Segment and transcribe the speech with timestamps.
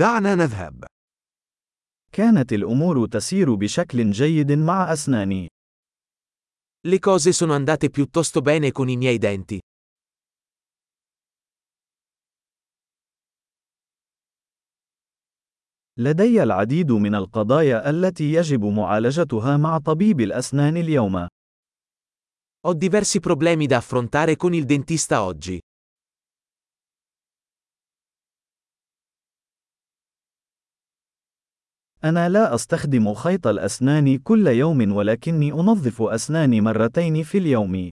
[0.00, 0.84] دعنا نذهب.
[2.12, 5.48] كانت الأمور تسير بشكل جيد مع أسناني.
[6.88, 9.58] Le cose sono andate piuttosto bene con i miei denti.
[15.98, 21.26] لدي العديد من القضايا التي يجب معالجتها مع طبيب الأسنان اليوم.
[22.66, 25.60] Ho diversi problemi da affrontare con il dentista oggi.
[32.04, 37.90] أنا لا أستخدم خيط الأسنان كل يوم ولكني أنظف أسناني مرتين في اليوم.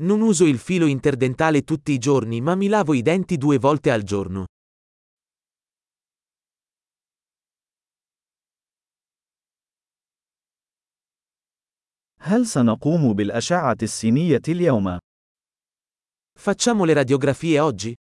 [0.00, 3.90] Non uso il filo interdentale tutti i giorni ma mi lavo i denti due volte
[3.90, 4.46] al giorno.
[12.20, 14.98] هل سنقوم بالأشعة السينية اليوم؟
[16.38, 17.94] Facciamo le radiografie oggi?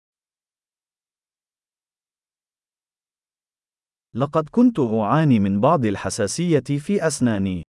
[4.18, 7.64] لقد كنت أعاني من بعض الحساسية في أسناني.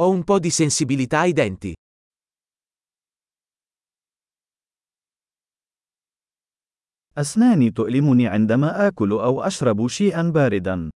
[0.00, 1.72] Ho un po' di sensibilità ai denti.
[7.18, 10.90] أسناني تؤلمني عندما آكل أو أشرب شيئا باردا.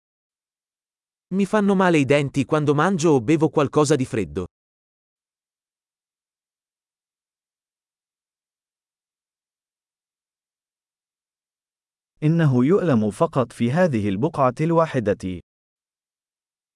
[1.34, 4.47] Mi fanno male i denti quando mangio o bevo qualcosa di freddo.
[12.23, 15.41] إنه يؤلم فقط في هذه البقعة الواحدة.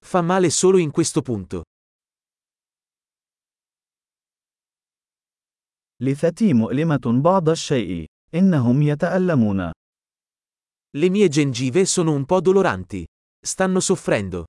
[0.05, 1.63] Fa male solo in questo punto.
[6.01, 8.05] لثتي مؤلمة بعض الشيء.
[8.35, 9.71] إنهم يتألمون.
[10.97, 13.05] Le mie gengive sono un po' doloranti.
[13.45, 14.45] Stanno soffrendo.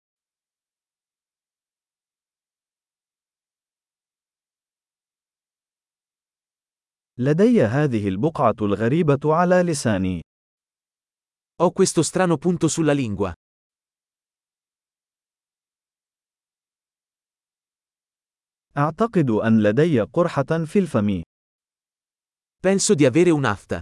[7.18, 10.22] لدي هذه البقعة الغريبة على لساني.
[11.61, 13.33] Ho questo strano punto sulla lingua.
[18.77, 21.23] أعتقد أن لدي قرحة في الفم.
[22.61, 23.81] Penso di avere un'afta.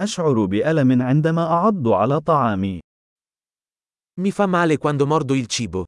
[0.00, 2.80] أشعر بألم عندما أعض على طعامي.
[4.20, 5.84] Mi fa male quando mordo il cibo.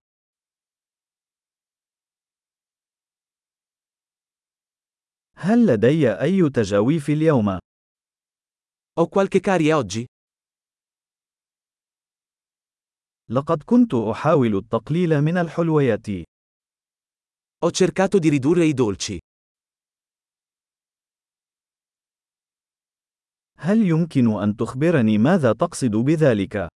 [5.37, 7.59] هل لدي أي تجاويف اليوم؟
[8.99, 10.07] Ho qualche carie oggi?
[13.31, 16.07] لقد كنت أحاول التقليل من الحلويات.
[17.63, 19.19] Ho cercato di ridurre i dolci.
[23.57, 26.69] هل يمكن أن تخبرني ماذا تقصد بذلك؟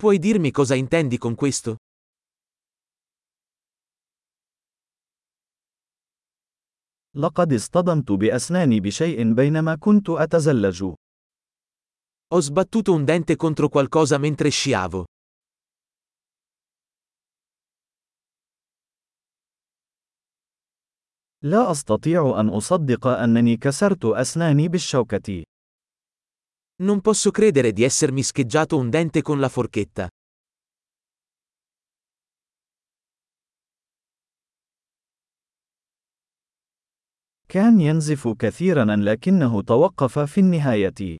[0.00, 1.76] Puoi dirmi cosa intendi con questo?
[7.17, 10.93] لقد اصطدمت بأسناني بشيء بينما كنت أتزلج.
[12.33, 15.05] Ho sbattuto un dente contro qualcosa mentre sciavo.
[21.41, 25.43] لا أستطيع أن أصدق أنني كسرت أسناني بالشوكة.
[26.83, 30.09] Non posso credere di essermi scheggiato un dente con la forchetta.
[37.55, 41.17] كان ينزف كثيرا لكنه توقف في النهاية.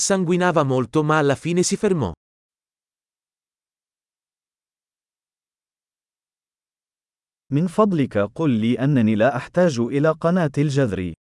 [0.00, 2.12] Sanguinava molto ma alla fine si fermò.
[7.52, 11.12] من فضلك قل لي أنني لا أحتاج إلى قناة الجذر.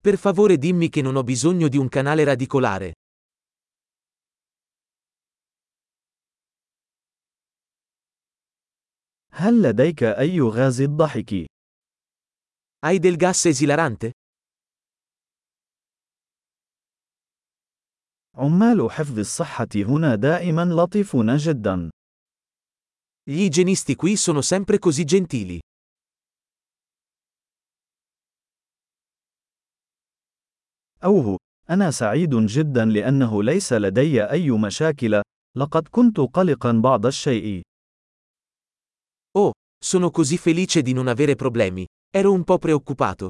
[0.00, 2.92] Per favore dimmi che non ho bisogno di un canale radicolare.
[9.32, 11.57] هل لديك أي غاز الضحك؟
[12.80, 14.12] Hai del gas esilarante?
[18.34, 21.90] عمال حفظ الصحة هنا دائما لطيفون جدا.
[23.30, 25.58] Gli igienisti qui sono sempre così gentili.
[31.04, 31.36] أوه،
[31.70, 35.22] أنا سعيد جدا لأنه ليس لدي أي مشاكل،
[35.56, 37.62] لقد كنت قلقا بعض الشيء.
[39.38, 39.50] Oh,
[39.84, 41.86] sono così felice di non avere problemi.
[42.15, 43.27] Ero un po' preoccupato.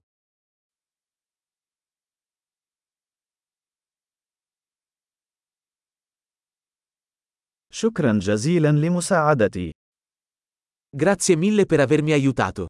[7.74, 9.72] شكرا جزيلا لمساعدتي.
[10.96, 12.68] Grazie mille per avermi aiutato.